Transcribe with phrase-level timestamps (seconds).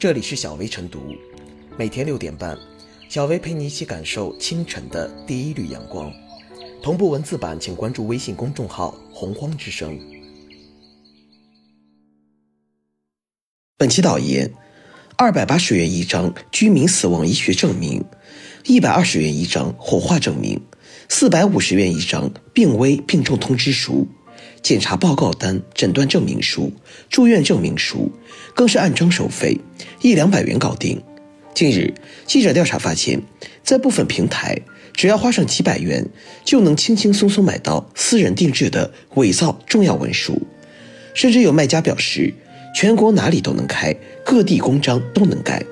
[0.00, 1.14] 这里是小薇晨读，
[1.76, 2.56] 每天六点半，
[3.10, 6.10] 小薇陪你一起感受清晨的第一缕阳光。
[6.82, 10.00] 同步文字版，请关注微信公众号“洪荒之声”。
[13.76, 14.50] 本期导言：
[15.18, 18.02] 二百八十元一张居民死亡医学证明，
[18.64, 20.58] 一百二十元一张火化证明，
[21.10, 24.08] 四百五十元一张病危病重通知书。
[24.62, 26.72] 检查报告单、诊断证明书、
[27.08, 28.10] 住院证明书，
[28.54, 29.58] 更是按张收费，
[30.02, 31.02] 一两百元搞定。
[31.54, 31.92] 近日，
[32.26, 33.20] 记者调查发现，
[33.64, 34.56] 在部分平台，
[34.92, 36.06] 只要花上几百元，
[36.44, 40.40] 就能轻轻松松买到私人定制的伪造重要文书，
[41.14, 42.32] 甚至有卖家表示，
[42.74, 45.62] 全国哪里都能开，各地公章都能盖。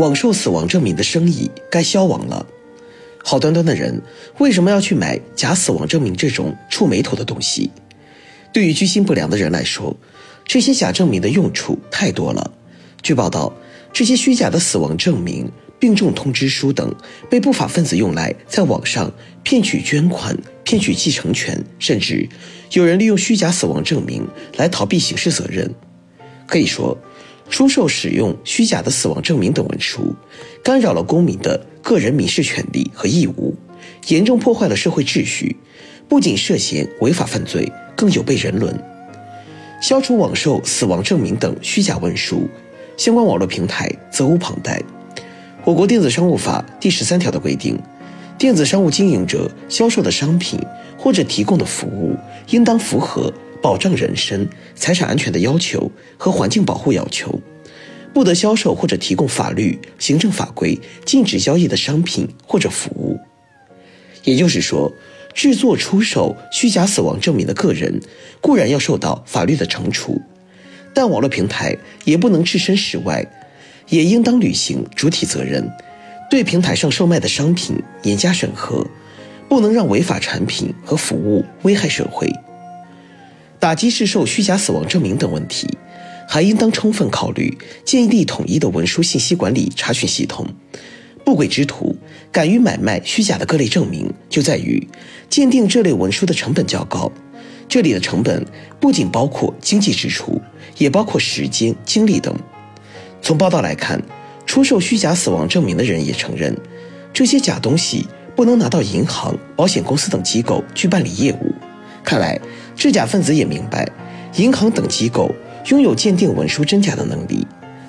[0.00, 2.46] 网售死亡证明的生意该消亡了。
[3.22, 4.00] 好端端的人
[4.38, 7.70] 为什么要去买假死亡证明这种触眉头的东西？
[8.50, 9.94] 对于居心不良的人来说，
[10.46, 12.50] 这些假证明的用处太多了。
[13.02, 13.52] 据报道，
[13.92, 16.94] 这些虚假的死亡证明、病重通知书等，
[17.28, 22.26] 被不法分子用来在网上骗取捐款、骗取继承权，甚至
[22.72, 25.74] 有人利用虚假死亡证明来逃避刑事责任。
[26.46, 26.96] 可以说。
[27.50, 30.14] 出售、使用虚假的死亡证明等文书，
[30.62, 33.54] 干扰了公民的个人民事权利和义务，
[34.06, 35.56] 严重破坏了社会秩序，
[36.08, 38.74] 不仅涉嫌违法犯罪，更有悖人伦。
[39.82, 42.48] 消除网售死亡证明等虚假文书，
[42.96, 44.80] 相关网络平台责无旁贷。
[45.64, 47.78] 我国电子商务法第十三条的规定，
[48.38, 50.58] 电子商务经营者销售的商品
[50.96, 52.16] 或者提供的服务，
[52.50, 53.32] 应当符合。
[53.62, 57.40] 保障人身、财产安全的要求和环境保护要求，
[58.12, 63.18] 不得销售或者提供法律、行政法规禁止交易的商品或者服务。
[64.24, 64.92] 也就是说，
[65.34, 68.00] 制作、出售虚假死亡证明的个人
[68.40, 70.20] 固然要受到法律的惩处，
[70.92, 73.24] 但网络平台也不能置身事外，
[73.88, 75.70] 也应当履行主体责任，
[76.30, 78.86] 对平台上售卖的商品严加审核，
[79.48, 82.30] 不能让违法产品和服务危害社会。
[83.60, 85.68] 打击市售虚假死亡证明等问题，
[86.26, 90.46] 还应当充分考虑建立统一的文书信息管理查询系统。
[91.26, 91.94] 不轨之徒
[92.32, 94.88] 敢于买卖虚假的各类证明，就在于
[95.28, 97.12] 鉴定这类文书的成本较高。
[97.68, 98.42] 这里的成本
[98.80, 100.40] 不仅包括经济支出，
[100.78, 102.34] 也包括时间、精力等。
[103.20, 104.02] 从报道来看，
[104.46, 106.56] 出售虚假死亡证明的人也承认，
[107.12, 111.49] 这些假东西不能拿到银行、保险公司等机构去办理业务。
[112.10, 112.36] 看来。
[112.76, 113.88] 制假分子也明白，
[114.34, 115.32] 银行等机构
[115.66, 117.46] 拥有鉴定文书真假的能力，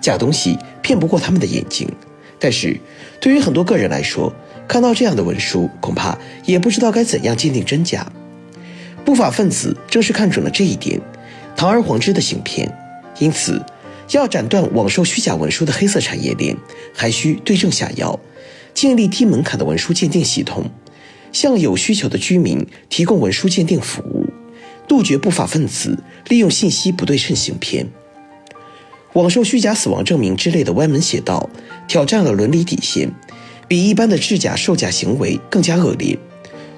[0.00, 1.88] 假东西骗不过他们的眼睛。
[2.38, 2.78] 但是，
[3.18, 4.32] 对于很多个人来说，
[4.68, 8.06] 看到这样的文书，恐怕也不知道该怎样鉴定真假。
[9.04, 11.00] 不法分子正是看准了这一点，
[11.56, 12.72] 堂而皇之的行骗。
[13.18, 13.60] 因此，
[14.12, 16.56] 要斩断网售虚假文书的黑色产业链，
[16.94, 18.20] 还需对症下药，
[18.74, 20.70] 建立低门槛的文书鉴定系统，
[21.34, 24.24] 向有需求的居民提供文书鉴定服务。
[24.86, 27.86] 杜绝不法分子利用信息不对称行骗、
[29.14, 31.48] 网售虚假死亡证明之类的歪门邪道，
[31.88, 33.10] 挑战了伦理底线，
[33.66, 36.18] 比一般的制假售假行为更加恶劣。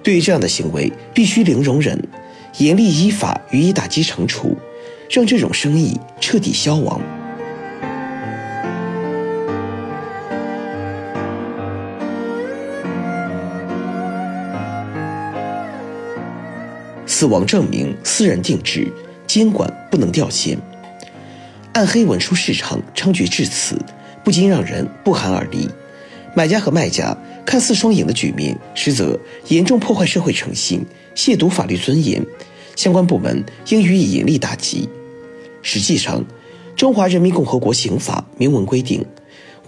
[0.05, 2.01] 对于这样的行为，必须零容忍，
[2.59, 4.57] 严厉依法予以打击惩处，
[5.11, 7.03] 让这种生意彻底消亡。
[17.19, 18.93] 死亡证明私人定制，
[19.27, 20.59] 监管不能掉线。
[21.73, 23.81] 暗黑文书市场猖獗至此，
[24.23, 25.67] 不禁让人不寒而栗。
[26.35, 27.17] 买家和卖家
[27.47, 29.19] 看似双赢的局面，实则
[29.49, 30.85] 严重破坏社会诚信，
[31.15, 32.23] 亵渎法律尊严。
[32.77, 34.87] 相关部门应予以严厉打击。
[35.63, 36.21] 实际上，
[36.77, 39.03] 《中华人民共和国刑法》明文规定，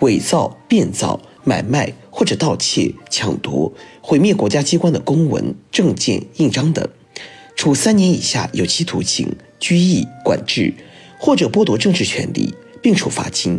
[0.00, 3.72] 伪造、变造、买卖或者盗窃、抢夺、
[4.03, 6.86] 毁灭国家机关的公文、证件、印章等。
[7.59, 10.72] 处三年以下有期徒刑、拘役、管制，
[11.19, 13.59] 或者剥夺政治权利，并处罚金；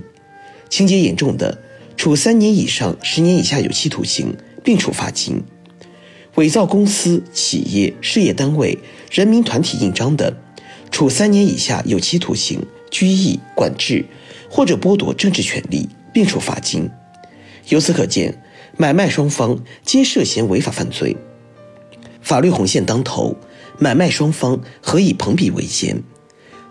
[0.69, 1.61] 情节严重的，
[1.97, 5.43] 处三年以上十年以下有期徒刑，并处罚金。
[6.35, 8.79] 伪造公司、企业、事业单位、
[9.11, 10.37] 人民团体印章的，
[10.89, 14.05] 处三年以下有期徒刑、拘役、管制，
[14.49, 16.89] 或者剥夺政治权利，并处罚金。
[17.67, 18.41] 由此可见，
[18.77, 21.17] 买卖双方皆涉嫌违法犯罪，
[22.21, 23.35] 法律红线当头。
[23.81, 26.03] 买卖双方何以朋比为奸？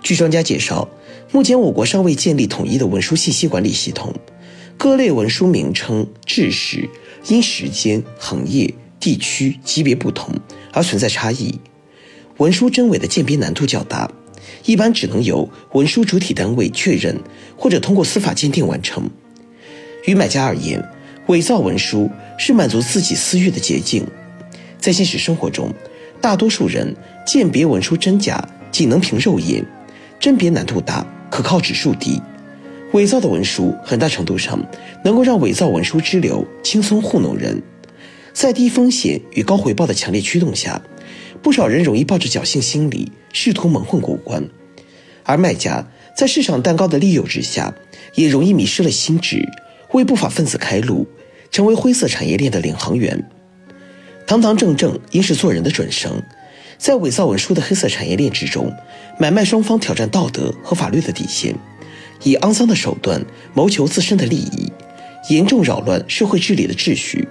[0.02, 0.90] 据专家介绍，
[1.32, 4.14] 目前我国尚未建立统一的文书信息管理系统，
[4.76, 6.86] 各类文书名称、制式
[7.28, 10.34] 因时间、行业、地区、级别不同
[10.70, 11.58] 而存在差异，
[12.36, 14.10] 文书真伪的鉴别难度较大，
[14.66, 17.18] 一般只能由文书主体单位确认
[17.56, 19.10] 或者通过司法鉴定完成。
[20.04, 20.86] 于买家而言，
[21.28, 24.06] 伪造文书是满足自己私欲的捷径。
[24.78, 25.74] 在现实生活中，
[26.20, 26.94] 大多数人
[27.26, 29.64] 鉴别文书真假仅能凭肉眼，
[30.18, 32.20] 甄别难度大，可靠指数低。
[32.92, 34.58] 伪造的文书很大程度上
[35.04, 37.62] 能够让伪造文书支流轻松糊弄人。
[38.32, 40.80] 在低风险与高回报的强烈驱动下，
[41.42, 44.48] 不少人容易抱着侥幸心理，试图蒙混过关。
[45.24, 45.86] 而卖家
[46.16, 47.74] 在市场蛋糕的利诱之下，
[48.14, 49.46] 也容易迷失了心智，
[49.92, 51.06] 为不法分子开路，
[51.50, 53.28] 成为灰色产业链的领航员。
[54.28, 56.22] 堂堂正正应是做人的准绳，
[56.76, 58.70] 在伪造文书的黑色产业链之中，
[59.18, 61.54] 买卖双方挑战道德和法律的底线，
[62.22, 64.70] 以肮脏的手段谋求自身的利益，
[65.30, 67.26] 严重扰乱社会治理的秩序，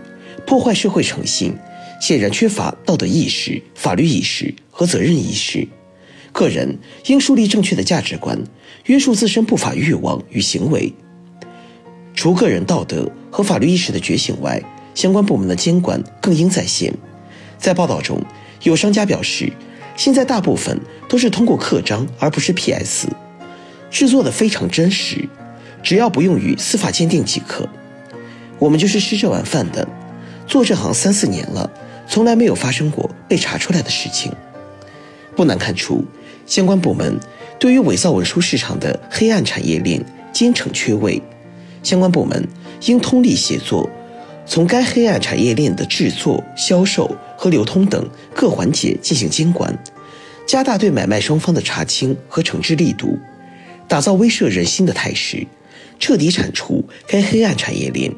[0.47, 1.55] 破坏社会诚信，
[2.01, 5.67] 显然缺乏道德意识、法律意识和责任意识。
[6.31, 8.35] 个人应树立正确的价值观，
[8.87, 10.91] 约束自身不法欲望与行为。
[12.15, 14.59] 除个人道德和法律意识的觉醒外，
[14.97, 16.91] 相关部门的监管更应在线。
[17.59, 18.19] 在报道中，
[18.63, 19.53] 有商家表示，
[19.95, 23.07] 现在大部分都是通过刻章而不是 PS，
[23.91, 25.29] 制作的非常真实，
[25.83, 27.69] 只要不用于司法鉴定即可。
[28.57, 29.87] 我们就是吃这碗饭的，
[30.47, 31.69] 做这行三四年了，
[32.07, 34.31] 从来没有发生过被查出来的事情。
[35.35, 36.03] 不难看出，
[36.47, 37.19] 相关部门
[37.59, 40.03] 对于伪造文书市场的黑暗产业链
[40.33, 41.21] 监惩缺位，
[41.83, 42.47] 相关部门
[42.87, 43.87] 应通力协作。
[44.47, 49.77] 从该黑暗产业链的制作、销售和流通等各环节进行监管，
[50.47, 53.19] 加大对买卖双方的查清和惩治力度，
[53.87, 55.45] 打造威慑人心的态势，
[55.99, 58.11] 彻底铲除该黑暗产业链，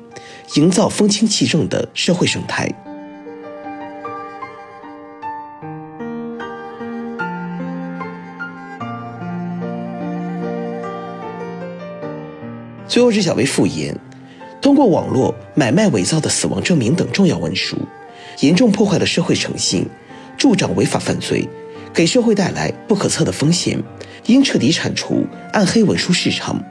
[0.56, 2.70] 营造风清气正的社会生态。
[12.88, 14.00] 最后是小薇复言。
[14.62, 17.78] 通过网络买卖伪造的死亡证明等重要文书，
[18.42, 19.86] 严重破坏了社会诚信，
[20.38, 21.48] 助长违法犯罪，
[21.94, 23.82] 给社会带来不可测的风险，
[24.26, 26.62] 应彻底铲除暗黑文书市场。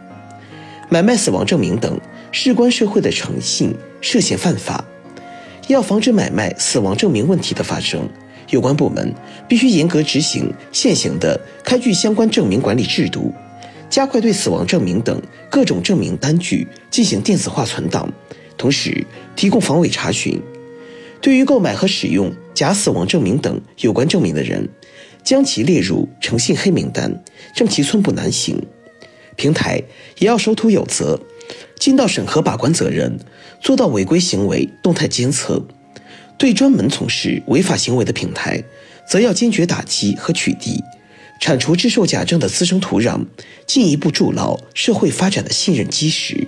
[0.90, 1.98] 买卖死亡证明等
[2.30, 4.84] 事关社会的诚信，涉嫌犯法。
[5.68, 8.08] 要防止买卖死亡证明问题的发生，
[8.50, 9.14] 有关部门
[9.46, 13.32] 必须严格执行现行的开具相关证明管理制度。
[13.90, 15.20] 加快对死亡证明等
[15.50, 18.12] 各种证明单据进行电子化存档，
[18.56, 20.40] 同时提供防伪查询。
[21.20, 24.68] 对于购买和使用假死亡证明等有关证明的人，
[25.24, 27.24] 将其列入诚信黑名单，
[27.56, 28.62] 让其寸步难行。
[29.36, 29.82] 平台
[30.18, 31.20] 也要守土有责，
[31.78, 33.18] 尽到审核把关责任，
[33.60, 35.64] 做到违规行为动态监测。
[36.36, 38.62] 对专门从事违法行为的平台，
[39.08, 40.80] 则要坚决打击和取缔。
[41.40, 43.24] 铲除制售假证的滋生土壤，
[43.66, 46.46] 进一步筑牢社会发展的信任基石。